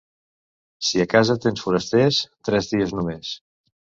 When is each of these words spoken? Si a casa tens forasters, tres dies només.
Si 0.87 1.01
a 1.03 1.05
casa 1.11 1.35
tens 1.43 1.61
forasters, 1.67 2.21
tres 2.49 2.71
dies 2.75 2.95
només. 3.01 3.37